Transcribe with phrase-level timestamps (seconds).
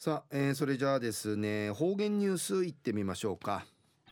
[0.00, 3.66] さあ、えー、それじゃあですね方言ニュースいってみましょうか、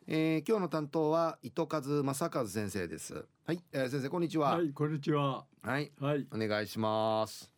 [0.08, 3.24] えー、今日の担当は糸数正和先生です。
[3.46, 4.56] はい、えー、先生こんにちは。
[4.56, 5.44] はいこんにちは。
[5.62, 6.26] はいはい。
[6.32, 7.52] お願いします。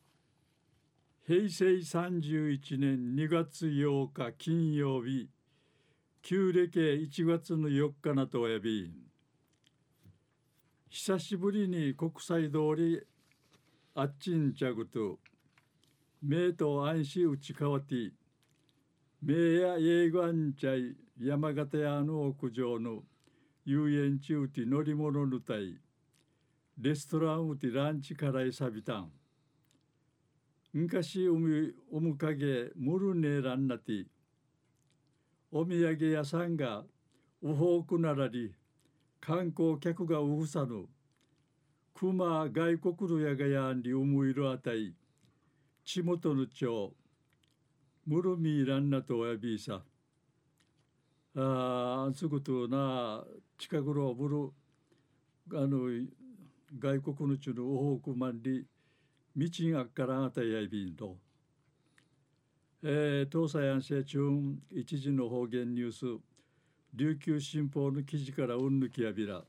[1.27, 5.31] 平成31年2月8日金曜日
[6.21, 8.93] 旧暦1月の4日なとおやび
[10.91, 13.01] 久しぶりに国際通り
[13.95, 15.19] あっちんちゃぐと
[16.21, 18.13] 名と安心打ち変わって
[19.23, 23.03] 名や映画んちゃい山形屋の屋上の
[23.65, 25.79] 遊園地うて乗り物ぬたい
[26.81, 29.11] レストランうてランチからいさびたん。
[30.73, 34.07] 昔おむおむかげむるねらんなて
[35.51, 36.85] お土産屋さんが
[37.43, 38.53] うほうくならり
[39.21, 40.87] 観光客がうふさぬ
[41.95, 44.95] 熊外国のやがやんりうむいるあたい。
[45.91, 46.93] 地元の町
[48.07, 49.81] ムルミーランナとおやびさ
[51.35, 53.25] ああすぐとな
[53.57, 55.89] 近くのブルあの
[56.79, 58.67] 外国の地のおほくまんり
[59.35, 61.17] 道がからあたやいびんと。
[62.83, 64.21] えー、東西安政中
[64.71, 66.05] 一時の方言ニュース
[66.93, 69.43] 琉球新報の記事からうんぬきやびら。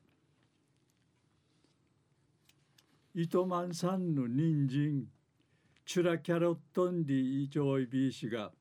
[3.14, 5.19] 糸満産の人参
[5.92, 8.52] チュラキャロットンディイジョイビー氏が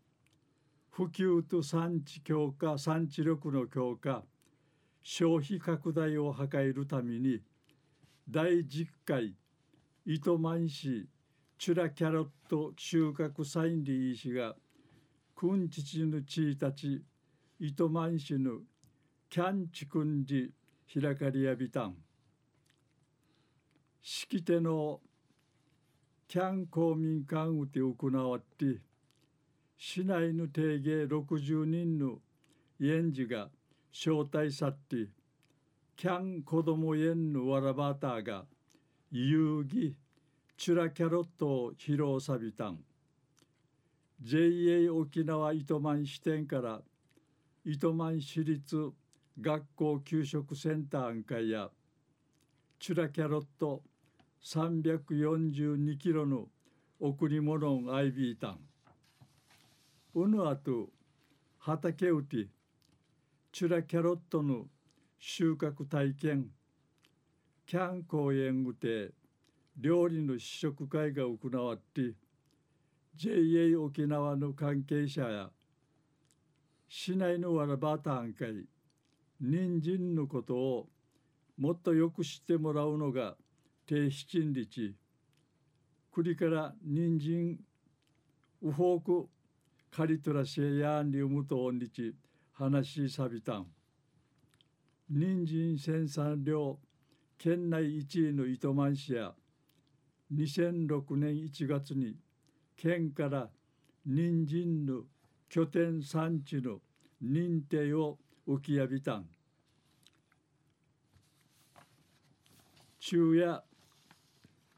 [0.89, 4.23] 普及と産地強化産地力の強化
[5.03, 7.43] 消費拡大を図るために
[8.31, 9.35] 第10回
[10.07, 11.07] 糸満市
[11.59, 14.57] チュラキャロット収穫サインリー氏が
[15.37, 17.03] 君父の地たち
[17.61, 18.53] 糸満市の
[19.29, 20.51] キャンチクンジ
[20.99, 21.95] 開かりやびたん。
[24.01, 25.01] 式手の
[26.29, 28.83] キャン公民館うて行わって
[29.79, 32.19] 市内の定芸60人の
[32.79, 33.49] 園児が
[33.91, 35.09] 招待さって
[35.97, 38.45] キャン子供園のわらばたが
[39.11, 39.95] 遊戯
[40.59, 42.79] チュラキャロットを披露さびたん。
[44.21, 46.83] JA 沖縄糸満支店から
[47.65, 48.91] 糸満市立
[49.41, 51.71] 学校給食センターん会や
[52.79, 53.81] チュラキャロット
[54.43, 56.49] 342キロの
[57.01, 58.59] 贈り物をアイビータン。
[60.15, 60.89] うぬあと
[61.59, 62.49] 畑うて
[63.53, 64.67] チュラキャロットの
[65.19, 66.51] 収穫体験。
[67.67, 69.13] キャン公園うて
[69.77, 72.15] 料理の試食会が行わって
[73.15, 75.51] JA 沖縄の関係者や
[76.89, 78.65] 市内のわらばたん会
[79.41, 80.89] 人参のことを
[81.59, 83.37] もっとよく知ってもらうのが
[83.89, 84.95] 低七日
[86.13, 87.59] 栗から人参
[88.61, 89.29] ウフォーク
[89.91, 92.15] カリトラシエヤンリウムトオンリチ
[92.53, 93.67] 話しさびたん。
[95.09, 96.79] 人参生産量
[97.39, 99.33] 県内1位の糸満市や
[100.35, 102.15] 2006年1月に
[102.77, 103.49] 県から
[104.05, 105.05] 人参の
[105.49, 106.81] 拠点産地の
[107.25, 109.25] 認定を受けやびたん。
[112.99, 113.63] 昼夜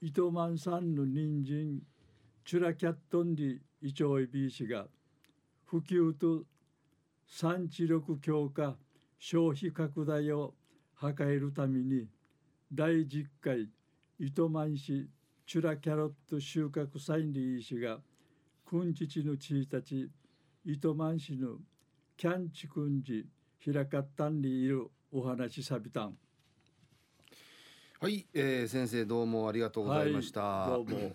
[0.03, 1.83] 糸満産の人参
[2.47, 4.87] チュラキャットンディイチョイビー氏が
[5.67, 6.45] 普及と
[7.29, 8.77] 産地力強化
[9.19, 10.55] 消費拡大を
[10.99, 12.09] 図るために
[12.73, 13.69] 第10回
[14.19, 15.07] 糸満市
[15.47, 17.99] チュラキャロット収穫サインリー氏が
[18.65, 20.09] 君父の地たち
[20.65, 21.59] 糸満市の
[22.17, 23.27] キャンチくんじ
[23.63, 26.17] 開かったんにいるお話さびたん。
[28.03, 31.13] はい、えー、先生どうもありがとうございました、はい、どうも。